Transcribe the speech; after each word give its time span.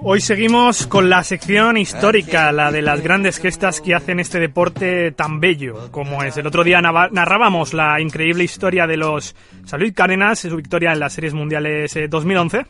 Hoy 0.00 0.20
seguimos 0.20 0.86
con 0.86 1.10
la 1.10 1.24
sección 1.24 1.76
histórica, 1.76 2.52
la 2.52 2.70
de 2.70 2.82
las 2.82 3.00
grandes 3.02 3.38
gestas 3.38 3.80
que 3.80 3.96
hacen 3.96 4.20
este 4.20 4.38
deporte 4.38 5.10
tan 5.10 5.40
bello 5.40 5.90
como 5.90 6.22
es. 6.22 6.36
El 6.36 6.46
otro 6.46 6.62
día 6.62 6.80
narrábamos 6.80 7.74
la 7.74 8.00
increíble 8.00 8.44
historia 8.44 8.86
de 8.86 8.96
los 8.96 9.34
Salud 9.64 9.92
Carenas, 9.92 10.38
su 10.38 10.54
victoria 10.56 10.92
en 10.92 11.00
las 11.00 11.14
series 11.14 11.34
mundiales 11.34 11.98
2011. 12.08 12.58
Eh, 12.58 12.66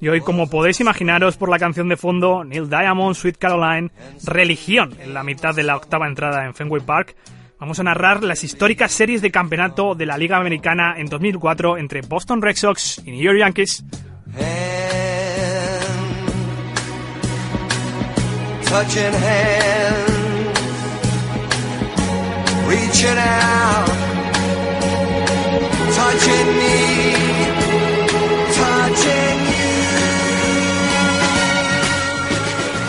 y 0.00 0.08
hoy, 0.08 0.22
como 0.22 0.48
podéis 0.48 0.80
imaginaros 0.80 1.36
por 1.36 1.50
la 1.50 1.58
canción 1.58 1.90
de 1.90 1.98
fondo, 1.98 2.44
Neil 2.44 2.70
Diamond, 2.70 3.14
Sweet 3.14 3.36
Caroline, 3.36 3.90
Religión, 4.24 4.96
en 5.00 5.12
la 5.12 5.22
mitad 5.22 5.54
de 5.54 5.62
la 5.62 5.76
octava 5.76 6.08
entrada 6.08 6.46
en 6.46 6.54
Fenway 6.54 6.80
Park, 6.80 7.14
vamos 7.58 7.78
a 7.78 7.82
narrar 7.82 8.24
las 8.24 8.42
históricas 8.42 8.90
series 8.92 9.20
de 9.20 9.30
campeonato 9.30 9.94
de 9.94 10.06
la 10.06 10.16
Liga 10.16 10.38
Americana 10.38 10.94
en 10.96 11.06
2004 11.06 11.76
entre 11.76 12.00
Boston 12.00 12.40
Red 12.40 12.56
Sox 12.56 13.02
y 13.04 13.10
New 13.10 13.22
York 13.22 13.38
Yankees. 13.38 13.84
Touching 18.70 19.12
hands, 19.12 20.60
reaching 22.68 23.18
out, 23.18 23.88
touching 25.96 26.48
me, 26.58 26.76
touching 28.54 29.40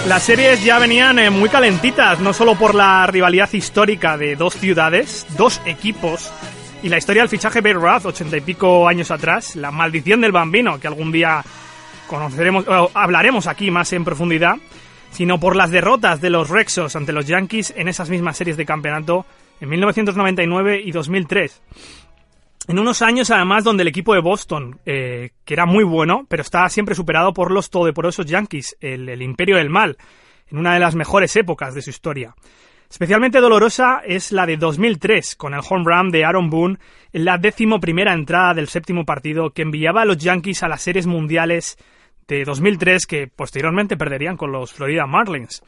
Las 0.07 0.23
series 0.23 0.63
ya 0.63 0.77
venían 0.77 1.17
eh, 1.17 1.29
muy 1.31 1.49
calentitas, 1.49 2.19
no 2.19 2.33
solo 2.33 2.55
por 2.55 2.75
la 2.75 3.07
rivalidad 3.07 3.49
histórica 3.51 4.17
de 4.17 4.35
dos 4.35 4.53
ciudades, 4.53 5.25
dos 5.35 5.61
equipos, 5.65 6.31
y 6.83 6.89
la 6.89 6.99
historia 6.99 7.23
del 7.23 7.29
fichaje 7.29 7.61
Babe 7.61 7.73
Ruth, 7.73 8.05
ochenta 8.05 8.37
y 8.37 8.41
pico 8.41 8.87
años 8.87 9.09
atrás, 9.09 9.55
la 9.55 9.71
maldición 9.71 10.21
del 10.21 10.31
bambino, 10.31 10.79
que 10.79 10.87
algún 10.87 11.11
día 11.11 11.43
conoceremos, 12.07 12.65
hablaremos 12.93 13.47
aquí 13.47 13.71
más 13.71 13.93
en 13.93 14.03
profundidad, 14.03 14.57
sino 15.11 15.39
por 15.39 15.55
las 15.55 15.71
derrotas 15.71 16.21
de 16.21 16.29
los 16.29 16.49
Rexos 16.49 16.95
ante 16.95 17.13
los 17.13 17.27
Yankees 17.27 17.73
en 17.77 17.87
esas 17.87 18.09
mismas 18.09 18.37
series 18.37 18.57
de 18.57 18.65
campeonato 18.65 19.25
en 19.59 19.69
1999 19.69 20.81
y 20.83 20.91
2003. 20.91 21.61
En 22.67 22.79
unos 22.79 23.01
años, 23.01 23.31
además, 23.31 23.63
donde 23.63 23.81
el 23.81 23.87
equipo 23.87 24.13
de 24.13 24.21
Boston, 24.21 24.79
eh, 24.85 25.31
que 25.45 25.53
era 25.53 25.65
muy 25.65 25.83
bueno, 25.83 26.25
pero 26.29 26.41
estaba 26.41 26.69
siempre 26.69 26.95
superado 26.95 27.33
por 27.33 27.51
los 27.51 27.69
todopoderosos 27.69 28.25
Yankees, 28.25 28.77
el, 28.79 29.09
el, 29.09 29.21
imperio 29.21 29.57
del 29.57 29.69
mal, 29.69 29.97
en 30.49 30.57
una 30.57 30.73
de 30.73 30.79
las 30.79 30.95
mejores 30.95 31.35
épocas 31.35 31.73
de 31.73 31.81
su 31.81 31.89
historia. 31.89 32.35
Especialmente 32.89 33.39
dolorosa 33.39 34.01
es 34.05 34.31
la 34.31 34.45
de 34.45 34.57
2003, 34.57 35.35
con 35.35 35.53
el 35.53 35.61
home 35.67 35.85
run 35.85 36.11
de 36.11 36.25
Aaron 36.25 36.49
Boone 36.49 36.77
en 37.13 37.25
la 37.25 37.37
décimo 37.37 37.79
primera 37.79 38.13
entrada 38.13 38.53
del 38.53 38.67
séptimo 38.67 39.05
partido 39.05 39.51
que 39.51 39.61
enviaba 39.61 40.01
a 40.01 40.05
los 40.05 40.17
Yankees 40.17 40.61
a 40.61 40.67
las 40.67 40.81
series 40.81 41.07
mundiales 41.07 41.77
de 42.35 42.45
2003 42.45 43.05
que 43.05 43.27
posteriormente 43.27 43.97
perderían 43.97 44.37
con 44.37 44.53
los 44.53 44.71
Florida 44.71 45.05
Marlins. 45.05 45.61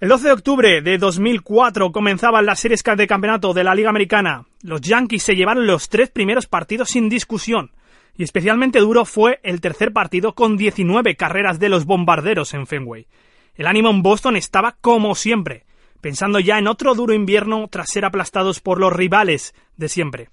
El 0.00 0.10
12 0.10 0.26
de 0.26 0.32
octubre 0.32 0.82
de 0.82 0.98
2004 0.98 1.92
comenzaban 1.92 2.44
las 2.44 2.60
series 2.60 2.82
de 2.82 3.06
campeonato 3.06 3.54
de 3.54 3.64
la 3.64 3.74
Liga 3.74 3.88
Americana. 3.88 4.44
Los 4.62 4.82
Yankees 4.82 5.22
se 5.22 5.34
llevaron 5.34 5.66
los 5.66 5.88
tres 5.88 6.10
primeros 6.10 6.46
partidos 6.46 6.90
sin 6.90 7.08
discusión. 7.08 7.70
Y 8.16 8.24
especialmente 8.24 8.80
duro 8.80 9.06
fue 9.06 9.40
el 9.42 9.62
tercer 9.62 9.92
partido 9.92 10.34
con 10.34 10.58
19 10.58 11.16
carreras 11.16 11.58
de 11.58 11.70
los 11.70 11.86
bombarderos 11.86 12.52
en 12.52 12.66
Fenway. 12.66 13.06
El 13.54 13.66
ánimo 13.66 13.88
en 13.90 14.02
Boston 14.02 14.36
estaba 14.36 14.76
como 14.80 15.14
siempre, 15.14 15.64
pensando 16.02 16.38
ya 16.38 16.58
en 16.58 16.66
otro 16.66 16.94
duro 16.94 17.14
invierno 17.14 17.68
tras 17.68 17.88
ser 17.88 18.04
aplastados 18.04 18.60
por 18.60 18.78
los 18.78 18.92
rivales 18.92 19.54
de 19.76 19.88
siempre. 19.88 20.28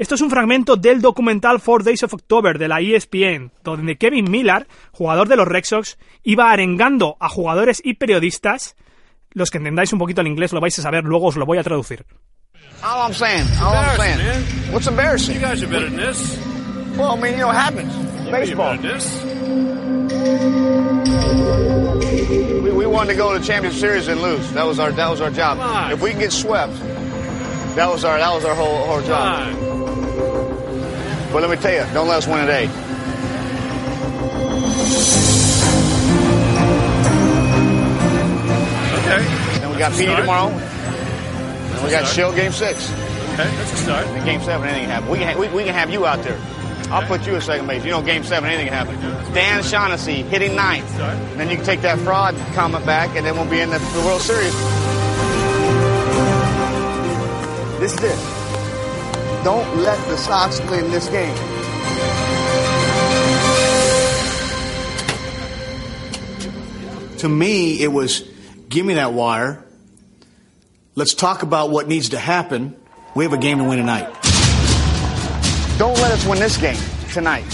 Esto 0.00 0.14
es 0.14 0.22
un 0.22 0.30
fragmento 0.30 0.76
del 0.76 1.02
documental 1.02 1.60
Four 1.60 1.84
Days 1.84 2.02
of 2.04 2.14
October 2.14 2.58
de 2.58 2.68
la 2.68 2.80
ESPN, 2.80 3.52
donde 3.62 3.98
Kevin 3.98 4.30
Miller, 4.30 4.66
jugador 4.92 5.28
de 5.28 5.36
los 5.36 5.46
Red 5.46 5.64
Sox, 5.64 5.98
iba 6.22 6.50
arengando 6.50 7.18
a 7.20 7.28
jugadores 7.28 7.82
y 7.84 7.92
periodistas. 7.92 8.76
Los 9.32 9.50
que 9.50 9.58
entendáis 9.58 9.92
un 9.92 9.98
poquito 9.98 10.22
el 10.22 10.28
inglés 10.28 10.54
lo 10.54 10.60
vais 10.62 10.78
a 10.78 10.80
saber, 10.80 11.04
luego 11.04 11.26
os 11.26 11.36
lo 11.36 11.44
voy 11.44 11.58
a 11.58 11.62
traducir. 11.62 12.06
All 12.82 13.06
I'm 13.06 13.12
saying, 13.12 13.46
all 13.62 13.74
I'm 13.74 13.94
saying. 13.98 14.72
What's 14.72 14.86
embarrassing? 14.86 15.34
You 15.34 15.42
guys 15.42 15.62
are 15.62 15.66
better 15.66 15.90
than 15.90 15.98
this. 15.98 16.38
Well, 16.96 17.10
I 17.10 17.20
mean, 17.20 17.32
you 17.34 17.40
know, 17.40 17.50
it 17.50 17.56
happens. 17.56 17.92
Baseball. 18.30 18.78
We, 22.62 22.70
we 22.72 22.86
wanted 22.86 23.12
to 23.12 23.18
go 23.18 23.34
to 23.34 23.38
the 23.38 23.44
championship 23.44 23.78
series 23.78 24.08
and 24.08 24.22
lose. 24.22 24.50
That 24.52 24.64
was 24.64 24.78
our 24.78 24.92
that 24.92 25.10
was 25.10 25.20
our 25.20 25.30
job. 25.30 25.58
If 25.92 26.00
we 26.00 26.12
can 26.12 26.20
get 26.20 26.32
swept, 26.32 26.72
that 27.76 27.90
was 27.90 28.02
our 28.02 28.16
that 28.16 28.32
was 28.32 28.46
our 28.46 28.54
whole 28.54 28.86
whole 28.86 29.02
job. 29.02 29.69
But 31.32 31.42
let 31.42 31.50
me 31.50 31.56
tell 31.56 31.72
you, 31.72 31.94
don't 31.94 32.08
let 32.08 32.18
us 32.18 32.26
win 32.26 32.40
today. 32.40 32.66
Okay. 39.00 39.24
Then 39.60 39.70
we 39.70 39.78
got 39.78 39.92
PD 39.92 40.16
tomorrow. 40.16 40.50
Then 40.50 41.84
we 41.84 41.90
got 41.90 42.06
Shield 42.08 42.34
Game 42.34 42.52
Six. 42.52 42.90
Okay, 42.90 43.48
that's 43.56 43.72
a 43.72 43.76
start. 43.76 44.06
And 44.08 44.24
Game 44.24 44.40
Seven, 44.42 44.68
anything 44.68 44.86
can 44.86 44.90
happen. 44.90 45.08
We 45.08 45.18
can, 45.18 45.38
we, 45.38 45.48
we 45.48 45.64
can 45.64 45.74
have 45.74 45.90
you 45.90 46.04
out 46.06 46.22
there. 46.24 46.38
I'll 46.90 47.06
put 47.06 47.24
you 47.26 47.36
at 47.36 47.44
second 47.44 47.68
base. 47.68 47.84
You 47.84 47.92
know, 47.92 48.02
Game 48.02 48.24
Seven, 48.24 48.50
anything 48.50 48.66
can 48.66 48.86
happen. 48.86 49.32
Dan 49.32 49.62
Shaughnessy 49.62 50.22
hitting 50.22 50.56
ninth. 50.56 50.90
Then 50.98 51.48
you 51.48 51.56
can 51.56 51.64
take 51.64 51.82
that 51.82 52.00
fraud 52.00 52.34
comment 52.54 52.84
back, 52.84 53.14
and 53.16 53.24
then 53.24 53.36
we'll 53.36 53.48
be 53.48 53.60
in 53.60 53.70
the, 53.70 53.78
the 53.78 54.02
World 54.04 54.20
Series. 54.20 54.52
This 57.78 57.94
is 57.94 58.02
it. 58.02 58.39
Don't 59.44 59.78
let 59.78 59.98
the 60.08 60.16
Sox 60.16 60.60
win 60.70 60.90
this 60.90 61.08
game. 61.08 61.34
To 67.18 67.28
me, 67.28 67.82
it 67.82 67.92
was 67.92 68.20
give 68.68 68.84
me 68.84 68.94
that 68.94 69.12
wire. 69.12 69.64
Let's 70.94 71.14
talk 71.14 71.42
about 71.42 71.70
what 71.70 71.88
needs 71.88 72.10
to 72.10 72.18
happen. 72.18 72.76
We 73.14 73.24
have 73.24 73.32
a 73.32 73.38
game 73.38 73.58
to 73.58 73.64
win 73.64 73.78
tonight. 73.78 74.06
Don't 75.78 75.96
let 75.96 76.12
us 76.12 76.26
win 76.26 76.38
this 76.38 76.56
game 76.56 76.76
tonight. 77.10 77.44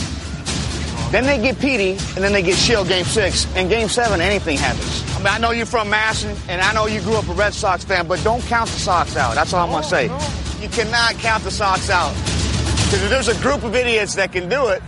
Then 1.12 1.24
they 1.24 1.40
get 1.40 1.60
Petey, 1.60 1.92
and 1.92 2.24
then 2.24 2.32
they 2.32 2.42
get 2.42 2.56
Shill 2.56 2.84
game 2.84 3.04
six. 3.04 3.46
And 3.54 3.68
game 3.70 3.88
seven, 3.88 4.20
anything 4.20 4.58
happens. 4.58 5.04
I 5.14 5.18
mean, 5.18 5.28
I 5.28 5.38
know 5.38 5.52
you're 5.52 5.66
from 5.66 5.88
Masson, 5.88 6.36
and 6.48 6.60
I 6.60 6.72
know 6.74 6.86
you 6.86 7.00
grew 7.00 7.14
up 7.14 7.28
a 7.28 7.32
Red 7.32 7.54
Sox 7.54 7.84
fan, 7.84 8.08
but 8.08 8.22
don't 8.24 8.42
count 8.42 8.68
the 8.70 8.78
Sox 8.78 9.16
out. 9.16 9.36
That's 9.36 9.52
all 9.52 9.64
I'm 9.64 9.70
going 9.70 9.84
to 9.84 9.88
say. 9.88 10.45
You 10.60 10.68
cannot 10.68 11.14
count 11.20 11.44
the 11.44 11.50
Sox 11.50 11.90
out. 11.90 12.14
Because 12.14 13.02
if 13.02 13.10
there's 13.10 13.28
a 13.28 13.40
group 13.42 13.62
of 13.62 13.74
idiots 13.74 14.14
that 14.14 14.32
can 14.32 14.48
do 14.48 14.68
it, 14.68 14.82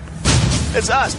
it's 0.74 0.90
us. 0.90 1.14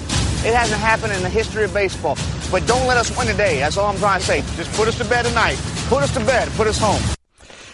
It 0.46 0.54
hasn't 0.54 0.80
happened 0.80 1.14
in 1.14 1.22
the 1.22 1.30
history 1.30 1.66
of 1.66 1.74
baseball. 1.74 2.18
But 2.52 2.66
don't 2.66 2.88
let 2.88 2.98
us 2.98 3.16
win 3.18 3.28
today. 3.28 3.60
That's 3.60 3.78
all 3.78 3.92
I'm 3.92 4.00
trying 4.00 4.22
to 4.22 4.26
say. 4.26 4.42
Just 4.58 4.72
put 4.74 4.88
us 4.88 4.98
to 4.98 5.06
bed 5.06 5.26
tonight. 5.26 5.58
Put 5.90 6.02
us 6.02 6.14
to 6.14 6.20
bed. 6.22 6.50
Put 6.58 6.68
us 6.68 6.80
home. 6.80 7.02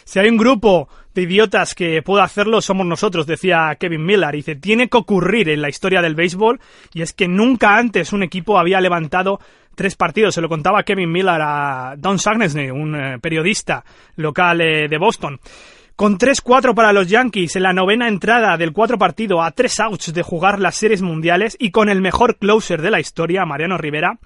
Si 0.03 0.19
hay 0.19 0.27
un 0.27 0.37
grupo 0.37 0.89
de 1.13 1.21
idiotas 1.21 1.75
que 1.75 2.01
puede 2.01 2.23
hacerlo, 2.23 2.61
somos 2.61 2.85
nosotros, 2.85 3.25
decía 3.25 3.75
Kevin 3.79 4.05
Miller. 4.05 4.31
Dice, 4.33 4.55
tiene 4.55 4.89
que 4.89 4.97
ocurrir 4.97 5.49
en 5.49 5.61
la 5.61 5.69
historia 5.69 6.01
del 6.01 6.15
béisbol 6.15 6.59
y 6.93 7.01
es 7.01 7.13
que 7.13 7.27
nunca 7.27 7.77
antes 7.77 8.11
un 8.11 8.21
equipo 8.21 8.59
había 8.59 8.81
levantado 8.81 9.39
tres 9.75 9.95
partidos. 9.95 10.35
Se 10.35 10.41
lo 10.41 10.49
contaba 10.49 10.83
Kevin 10.83 11.11
Miller 11.11 11.39
a 11.41 11.95
Don 11.97 12.19
Sagnesney, 12.19 12.69
un 12.69 12.95
eh, 12.95 13.19
periodista 13.19 13.83
local 14.17 14.61
eh, 14.61 14.87
de 14.87 14.97
Boston. 14.97 15.39
Con 15.95 16.17
3-4 16.17 16.75
para 16.75 16.91
los 16.91 17.07
Yankees 17.07 17.55
en 17.55 17.63
la 17.63 17.71
novena 17.71 18.09
entrada 18.09 18.57
del 18.57 18.73
cuatro 18.73 18.97
partido 18.97 19.41
a 19.41 19.51
tres 19.51 19.79
outs 19.79 20.13
de 20.13 20.23
jugar 20.23 20.59
las 20.59 20.75
series 20.75 21.01
mundiales 21.01 21.55
y 21.57 21.71
con 21.71 21.87
el 21.87 22.01
mejor 22.01 22.35
closer 22.35 22.81
de 22.81 22.91
la 22.91 22.99
historia, 22.99 23.45
Mariano 23.45 23.77
Rivera, 23.77 24.19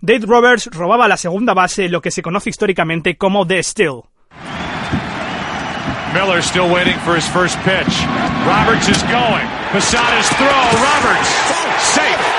Dave 0.00 0.26
Roberts 0.26 0.68
robaba 0.72 1.06
la 1.06 1.16
segunda 1.16 1.54
base, 1.54 1.88
lo 1.88 2.00
que 2.00 2.10
se 2.10 2.22
conoce 2.22 2.50
históricamente 2.50 3.16
como 3.16 3.46
The 3.46 3.62
Still. 3.62 4.02
Miller 6.12 6.42
still 6.42 6.68
waiting 6.68 6.98
for 7.04 7.16
his 7.16 7.24
first 7.28 7.56
pitch. 7.64 8.04
Roberts 8.44 8.88
is 8.88 9.02
going. 9.04 9.46
Posada's 9.70 10.28
throw. 10.36 10.82
Roberts 10.82 11.28
safe. 11.94 12.31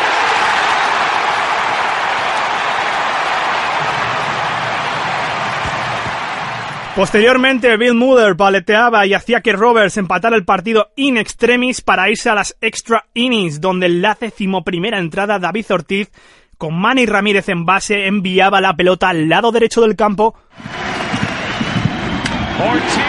Posteriormente, 6.95 7.75
Bill 7.77 7.95
Muller 7.95 8.35
paleteaba 8.35 9.07
y 9.07 9.15
hacía 9.15 9.41
que 9.41 9.51
Roberts 9.51 9.97
empatara 9.97 10.35
el 10.35 10.45
partido 10.45 10.91
in 10.95 11.17
extremis 11.17 11.81
para 11.81 12.07
irse 12.07 12.29
a 12.29 12.35
las 12.35 12.55
extra 12.61 13.05
innings, 13.15 13.59
donde 13.59 13.87
en 13.87 14.03
la 14.03 14.15
primera 14.63 14.99
entrada 14.99 15.39
David 15.39 15.65
Ortiz, 15.71 16.11
con 16.59 16.79
Manny 16.79 17.07
Ramírez 17.07 17.49
en 17.49 17.65
base, 17.65 18.05
enviaba 18.05 18.61
la 18.61 18.75
pelota 18.75 19.09
al 19.09 19.27
lado 19.27 19.51
derecho 19.51 19.81
del 19.81 19.95
campo. 19.95 20.35
Ortiz 22.59 23.02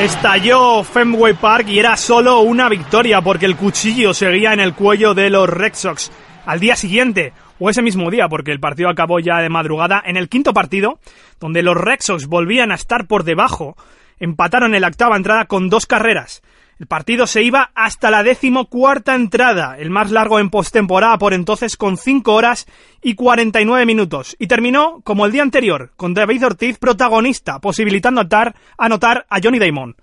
Estalló 0.00 0.84
Fenway 0.84 1.34
Park 1.34 1.66
y 1.68 1.80
era 1.80 1.96
solo 1.96 2.38
una 2.42 2.68
victoria 2.68 3.20
porque 3.20 3.46
el 3.46 3.56
cuchillo 3.56 4.14
seguía 4.14 4.52
en 4.52 4.60
el 4.60 4.72
cuello 4.72 5.12
de 5.12 5.28
los 5.28 5.50
Red 5.50 5.74
Sox. 5.74 6.12
Al 6.46 6.60
día 6.60 6.76
siguiente, 6.76 7.32
o 7.58 7.68
ese 7.68 7.82
mismo 7.82 8.08
día, 8.08 8.28
porque 8.28 8.52
el 8.52 8.60
partido 8.60 8.90
acabó 8.90 9.18
ya 9.18 9.38
de 9.38 9.48
madrugada, 9.48 10.00
en 10.06 10.16
el 10.16 10.28
quinto 10.28 10.54
partido, 10.54 11.00
donde 11.40 11.64
los 11.64 11.76
Red 11.76 11.98
Sox 11.98 12.26
volvían 12.26 12.70
a 12.70 12.76
estar 12.76 13.08
por 13.08 13.24
debajo, 13.24 13.76
empataron 14.20 14.76
en 14.76 14.82
la 14.82 14.86
octava 14.86 15.16
entrada 15.16 15.46
con 15.46 15.68
dos 15.68 15.84
carreras. 15.84 16.42
El 16.78 16.86
partido 16.86 17.26
se 17.26 17.42
iba 17.42 17.72
hasta 17.74 18.08
la 18.08 18.22
decimocuarta 18.22 19.16
entrada, 19.16 19.76
el 19.78 19.90
más 19.90 20.12
largo 20.12 20.38
en 20.38 20.48
postemporada 20.48 21.18
por 21.18 21.34
entonces 21.34 21.76
con 21.76 21.96
5 21.96 22.32
horas 22.32 22.66
y 23.02 23.14
49 23.16 23.84
minutos, 23.84 24.36
y 24.38 24.46
terminó 24.46 25.00
como 25.02 25.26
el 25.26 25.32
día 25.32 25.42
anterior, 25.42 25.90
con 25.96 26.14
David 26.14 26.46
Ortiz 26.46 26.78
protagonista, 26.78 27.58
posibilitando 27.58 28.20
anotar, 28.20 28.54
anotar 28.76 29.26
a 29.28 29.40
Johnny 29.42 29.58
Damon. 29.58 29.96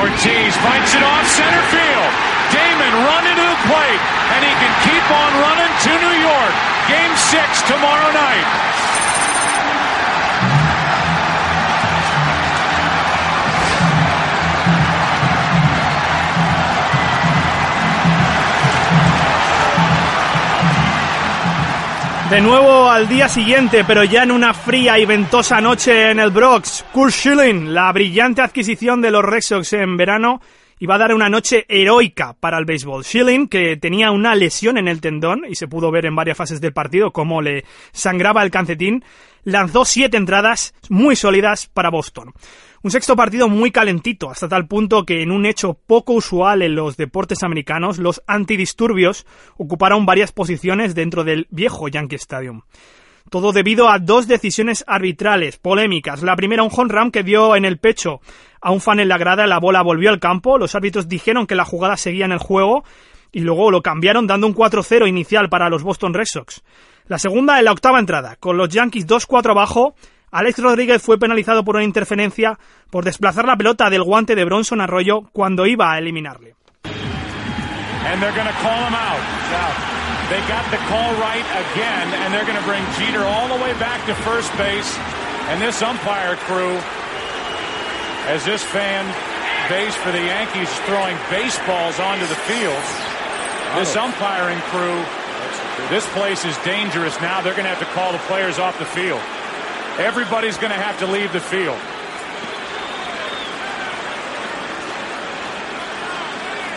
Ortiz 0.00 0.54
fights 0.64 0.94
it 0.94 1.02
off 1.02 1.26
center 1.28 1.62
field. 1.68 2.12
Damon 2.50 2.94
running 3.04 3.36
to 3.36 3.46
the 3.52 3.60
plate, 3.68 4.02
and 4.32 4.40
he 4.48 4.54
can 4.64 4.74
keep 4.80 5.06
on 5.12 5.30
running 5.44 5.72
to 5.84 5.92
New 5.92 6.16
York. 6.24 6.54
Game 6.88 7.14
6 7.16 7.62
tomorrow 7.68 8.12
night. 8.12 8.69
De 22.30 22.40
nuevo 22.40 22.88
al 22.88 23.08
día 23.08 23.28
siguiente, 23.28 23.82
pero 23.84 24.04
ya 24.04 24.22
en 24.22 24.30
una 24.30 24.54
fría 24.54 24.96
y 25.00 25.04
ventosa 25.04 25.60
noche 25.60 26.12
en 26.12 26.20
el 26.20 26.30
Bronx, 26.30 26.84
Kurt 26.92 27.12
Schilling, 27.12 27.74
la 27.74 27.90
brillante 27.90 28.40
adquisición 28.40 29.00
de 29.00 29.10
los 29.10 29.24
Red 29.24 29.40
Sox 29.40 29.72
en 29.72 29.96
verano, 29.96 30.40
iba 30.78 30.94
a 30.94 30.98
dar 30.98 31.12
una 31.12 31.28
noche 31.28 31.66
heroica 31.68 32.36
para 32.38 32.56
el 32.58 32.66
béisbol. 32.66 33.04
Schilling, 33.04 33.48
que 33.48 33.76
tenía 33.78 34.12
una 34.12 34.36
lesión 34.36 34.78
en 34.78 34.86
el 34.86 35.00
tendón 35.00 35.42
y 35.48 35.56
se 35.56 35.66
pudo 35.66 35.90
ver 35.90 36.06
en 36.06 36.14
varias 36.14 36.36
fases 36.36 36.60
del 36.60 36.72
partido 36.72 37.10
cómo 37.10 37.42
le 37.42 37.64
sangraba 37.90 38.44
el 38.44 38.52
cancetín, 38.52 39.04
lanzó 39.42 39.84
siete 39.84 40.16
entradas 40.16 40.72
muy 40.88 41.16
sólidas 41.16 41.66
para 41.66 41.90
Boston. 41.90 42.32
Un 42.82 42.90
sexto 42.90 43.14
partido 43.14 43.46
muy 43.50 43.70
calentito, 43.70 44.30
hasta 44.30 44.48
tal 44.48 44.66
punto 44.66 45.04
que 45.04 45.20
en 45.20 45.32
un 45.32 45.44
hecho 45.44 45.74
poco 45.74 46.14
usual 46.14 46.62
en 46.62 46.74
los 46.74 46.96
deportes 46.96 47.42
americanos, 47.42 47.98
los 47.98 48.22
antidisturbios 48.26 49.26
ocuparon 49.58 50.06
varias 50.06 50.32
posiciones 50.32 50.94
dentro 50.94 51.22
del 51.22 51.46
viejo 51.50 51.88
Yankee 51.88 52.16
Stadium. 52.16 52.62
Todo 53.28 53.52
debido 53.52 53.90
a 53.90 53.98
dos 53.98 54.26
decisiones 54.26 54.82
arbitrales, 54.86 55.58
polémicas. 55.58 56.22
La 56.22 56.36
primera, 56.36 56.62
un 56.62 56.88
run 56.88 57.10
que 57.10 57.22
dio 57.22 57.54
en 57.54 57.66
el 57.66 57.76
pecho 57.76 58.22
a 58.62 58.70
un 58.70 58.80
fan 58.80 58.98
en 58.98 59.08
la 59.08 59.18
grada, 59.18 59.46
la 59.46 59.60
bola 59.60 59.82
volvió 59.82 60.08
al 60.08 60.18
campo, 60.18 60.56
los 60.56 60.74
árbitros 60.74 61.06
dijeron 61.06 61.46
que 61.46 61.56
la 61.56 61.66
jugada 61.66 61.98
seguía 61.98 62.24
en 62.24 62.32
el 62.32 62.38
juego 62.38 62.82
y 63.30 63.40
luego 63.40 63.70
lo 63.70 63.82
cambiaron 63.82 64.26
dando 64.26 64.46
un 64.46 64.54
4-0 64.54 65.06
inicial 65.06 65.50
para 65.50 65.68
los 65.68 65.82
Boston 65.82 66.14
Red 66.14 66.24
Sox. 66.24 66.62
La 67.08 67.18
segunda 67.18 67.58
en 67.58 67.66
la 67.66 67.72
octava 67.72 68.00
entrada, 68.00 68.36
con 68.36 68.56
los 68.56 68.70
Yankees 68.70 69.06
2-4 69.06 69.50
abajo, 69.50 69.94
Alex 70.30 70.58
Rodríguez 70.58 71.02
fue 71.02 71.18
penalizado 71.18 71.64
por 71.64 71.76
una 71.76 71.84
interferencia 71.84 72.58
por 72.90 73.04
desplazar 73.04 73.46
la 73.46 73.56
pelota 73.56 73.90
del 73.90 74.04
guante 74.04 74.34
de 74.34 74.44
Bronson 74.44 74.80
Arroyo 74.80 75.22
cuando 75.32 75.66
iba 75.66 75.92
a 75.92 75.98
eliminarle. 75.98 76.54
And 76.84 78.22
they're 78.22 78.32
going 78.32 78.46
to 78.46 78.60
call 78.62 78.80
him 78.86 78.94
out. 78.94 79.20
They 80.30 80.40
got 80.46 80.64
the 80.70 80.78
call 80.88 81.12
right 81.20 81.44
again, 81.74 82.06
and 82.22 82.32
they're 82.32 82.46
going 82.46 82.56
to 82.56 82.64
bring 82.64 82.82
Jeter 82.96 83.22
all 83.26 83.48
the 83.48 83.62
way 83.62 83.74
back 83.78 84.06
to 84.06 84.14
first 84.22 84.50
base. 84.56 84.96
And 85.50 85.60
this 85.60 85.82
umpire 85.82 86.36
crew, 86.46 86.78
as 88.30 88.44
this 88.44 88.62
fan 88.62 89.04
base 89.68 89.94
for 89.96 90.12
the 90.12 90.22
Yankees 90.22 90.70
throwing 90.86 91.16
baseballs 91.28 91.98
onto 91.98 92.26
the 92.26 92.38
field, 92.46 92.82
this 93.74 93.94
umpiring 93.96 94.58
crew, 94.70 95.02
this 95.90 96.06
place 96.14 96.44
is 96.44 96.56
dangerous 96.58 97.20
now. 97.20 97.42
They're 97.42 97.54
going 97.58 97.66
to 97.66 97.74
have 97.74 97.80
to 97.80 97.92
call 97.92 98.12
the 98.12 98.22
players 98.30 98.58
off 98.58 98.78
the 98.78 98.86
field. 98.86 99.20
Everybody's 99.98 100.56
going 100.58 100.72
to 100.72 100.78
have 100.78 100.98
to 101.00 101.06
leave 101.06 101.32
the 101.32 101.40
field. 101.40 101.78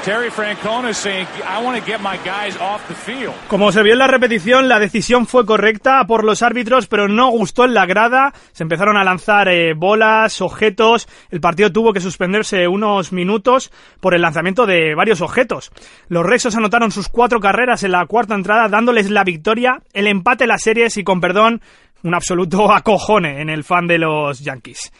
Terry 0.03 0.29
Francona 0.29 0.93
saying, 0.93 1.25
I 1.47 1.63
want 1.63 1.79
to 1.79 1.85
get 1.89 2.01
my 2.01 2.17
guys 2.25 2.57
off 2.59 2.85
the 2.89 2.93
field. 2.93 3.33
Como 3.47 3.71
se 3.71 3.83
vio 3.83 3.93
en 3.93 3.99
la 3.99 4.07
repetición, 4.07 4.67
la 4.67 4.77
decisión 4.77 5.27
fue 5.27 5.45
correcta 5.45 6.05
por 6.05 6.25
los 6.25 6.41
árbitros, 6.41 6.87
pero 6.87 7.07
no 7.07 7.29
gustó 7.29 7.63
en 7.63 7.73
la 7.73 7.85
grada. 7.85 8.33
Se 8.51 8.63
empezaron 8.63 8.97
a 8.97 9.05
lanzar 9.05 9.47
eh, 9.47 9.73
bolas, 9.73 10.41
objetos. 10.41 11.07
El 11.31 11.39
partido 11.39 11.71
tuvo 11.71 11.93
que 11.93 12.01
suspenderse 12.01 12.67
unos 12.67 13.13
minutos 13.13 13.71
por 14.01 14.13
el 14.13 14.23
lanzamiento 14.23 14.65
de 14.65 14.93
varios 14.93 15.21
objetos. 15.21 15.71
Los 16.09 16.25
Rexos 16.25 16.57
anotaron 16.57 16.91
sus 16.91 17.07
cuatro 17.07 17.39
carreras 17.39 17.83
en 17.83 17.93
la 17.93 18.05
cuarta 18.05 18.35
entrada, 18.35 18.67
dándoles 18.67 19.09
la 19.09 19.23
victoria, 19.23 19.83
el 19.93 20.07
empate 20.07 20.47
las 20.47 20.63
series 20.63 20.97
y, 20.97 21.05
con 21.05 21.21
perdón, 21.21 21.61
un 22.03 22.13
absoluto 22.13 22.71
acojone 22.73 23.41
en 23.41 23.49
el 23.49 23.63
fan 23.63 23.87
de 23.87 23.97
los 23.97 24.39
Yankees. 24.39 24.91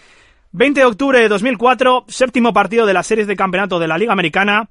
20 0.52 0.80
de 0.82 0.86
octubre 0.86 1.20
de 1.20 1.30
2004, 1.30 2.06
séptimo 2.08 2.54
partido 2.54 2.86
de 2.86 2.94
las 2.94 3.08
series 3.08 3.28
de 3.28 3.36
campeonato 3.36 3.80
de 3.80 3.88
la 3.88 3.98
Liga 3.98 4.14
Americana. 4.14 4.70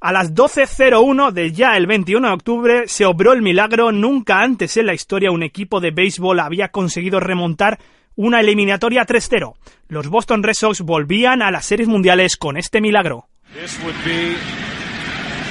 A 0.00 0.12
las 0.12 0.34
12.01 0.34 1.32
de 1.32 1.50
ya 1.50 1.76
el 1.76 1.86
21 1.86 2.28
de 2.28 2.34
octubre 2.34 2.82
se 2.86 3.04
obró 3.04 3.32
el 3.32 3.42
milagro. 3.42 3.90
Nunca 3.90 4.42
antes 4.42 4.76
en 4.76 4.86
la 4.86 4.94
historia 4.94 5.30
un 5.30 5.42
equipo 5.42 5.80
de 5.80 5.90
béisbol 5.90 6.38
había 6.40 6.68
conseguido 6.68 7.20
remontar 7.20 7.78
una 8.14 8.40
eliminatoria 8.40 9.06
3-0. 9.06 9.54
Los 9.88 10.08
Boston 10.08 10.42
Red 10.42 10.54
Sox 10.54 10.82
volvían 10.82 11.42
a 11.42 11.50
las 11.50 11.66
series 11.66 11.88
mundiales 11.88 12.36
con 12.36 12.56
este 12.56 12.80
milagro. 12.80 13.28
This 13.54 13.78
would 13.82 13.96
be 14.04 14.36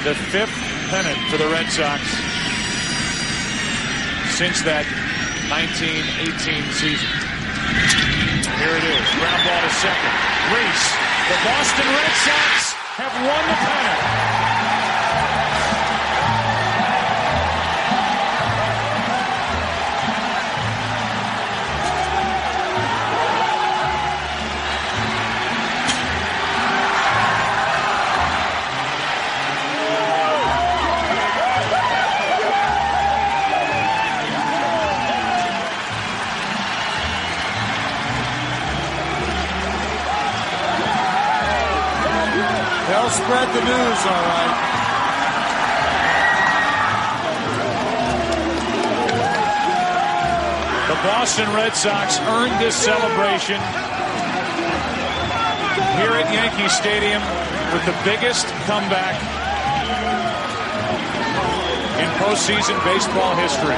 the 0.03 0.13
fifth 0.31 0.53
pennant 0.89 1.17
for 1.29 1.39
Red 1.51 1.69
Sox 1.69 2.01
since 4.37 4.63
that 4.63 4.85
1918 5.53 6.65
season. 6.73 7.13
Here 8.57 8.73
it 8.73 8.85
is. 8.89 9.05
Ground 9.21 9.41
ball 9.45 9.61
to 9.61 9.69
second. 9.69 10.13
Reese. 10.49 10.89
The 11.29 11.37
Boston 11.45 11.85
Red 11.93 12.13
Sox 12.25 12.73
have 12.97 13.13
won 13.21 13.43
the 13.45 13.57
pennant. 13.61 13.82
Spread 43.09 43.47
the 43.53 43.63
news, 43.63 43.99
all 44.05 44.25
right. 44.31 44.73
The 50.87 50.95
Boston 51.07 51.53
Red 51.55 51.75
Sox 51.75 52.19
earned 52.19 52.59
this 52.61 52.75
celebration 52.75 53.59
here 55.97 56.13
at 56.19 56.31
Yankee 56.33 56.69
Stadium 56.69 57.21
with 57.73 57.85
the 57.85 57.95
biggest 58.03 58.45
comeback 58.67 59.15
in 61.99 62.09
postseason 62.21 62.77
baseball 62.83 63.35
history. 63.35 63.75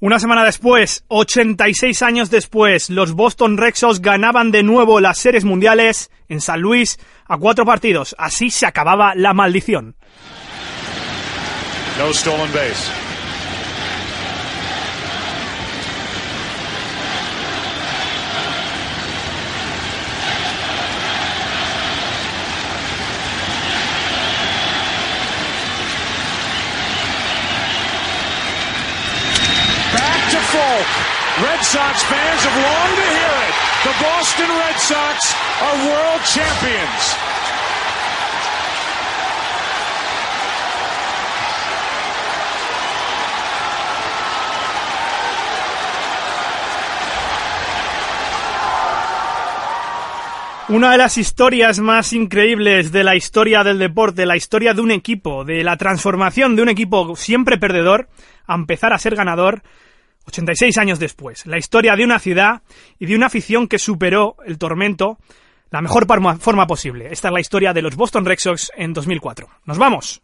Una 0.00 0.18
semana 0.18 0.44
después, 0.44 1.04
86 1.08 2.02
años 2.02 2.28
después, 2.28 2.90
los 2.90 3.12
Boston 3.12 3.56
Red 3.56 3.74
Sox 3.74 4.00
ganaban 4.00 4.50
de 4.50 4.62
nuevo 4.62 5.00
las 5.00 5.18
series 5.18 5.44
mundiales 5.44 6.10
en 6.28 6.40
San 6.40 6.60
Luis 6.60 6.98
a 7.26 7.38
cuatro 7.38 7.64
partidos. 7.64 8.14
Así 8.18 8.50
se 8.50 8.66
acababa 8.66 9.14
la 9.14 9.34
maldición. 9.34 9.96
No 11.98 12.12
stolen 12.12 12.52
base. 12.52 12.90
Back 29.92 30.30
to. 30.32 31.14
Red 31.42 31.62
Sox 31.62 32.02
fans 32.04 32.44
have 32.44 32.62
longed 32.62 32.96
to 32.96 33.02
hear 33.02 33.42
it. 33.42 33.43
The 33.84 33.90
Boston 34.02 34.48
Red 34.48 34.78
Sox 34.78 35.34
are 35.60 35.76
world 35.86 36.22
champions. 36.24 37.16
Una 50.70 50.92
de 50.92 50.96
las 50.96 51.18
historias 51.18 51.78
más 51.78 52.14
increíbles 52.14 52.90
de 52.90 53.04
la 53.04 53.16
historia 53.16 53.62
del 53.64 53.78
deporte, 53.78 54.24
la 54.24 54.36
historia 54.36 54.72
de 54.72 54.80
un 54.80 54.92
equipo, 54.92 55.44
de 55.44 55.62
la 55.62 55.76
transformación 55.76 56.56
de 56.56 56.62
un 56.62 56.70
equipo 56.70 57.14
siempre 57.16 57.58
perdedor 57.58 58.08
a 58.46 58.54
empezar 58.54 58.94
a 58.94 58.98
ser 58.98 59.14
ganador 59.14 59.62
86 60.26 60.78
años 60.78 60.98
después. 60.98 61.46
La 61.46 61.58
historia 61.58 61.96
de 61.96 62.04
una 62.04 62.18
ciudad 62.18 62.62
y 62.98 63.06
de 63.06 63.14
una 63.14 63.26
afición 63.26 63.68
que 63.68 63.78
superó 63.78 64.36
el 64.46 64.58
tormento 64.58 65.18
la 65.74 65.82
mejor 65.82 66.06
forma, 66.06 66.66
posible. 66.68 67.08
Esta 67.10 67.28
es 67.28 67.34
la 67.34 67.40
historia 67.40 67.72
de 67.72 67.82
los 67.82 67.96
Boston 67.96 68.24
Red 68.24 68.38
Sox 68.38 68.70
en 68.76 68.92
2004. 68.92 69.48
¡Nos 69.64 69.76
vamos! 69.76 70.23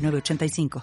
906985. 0.00 0.68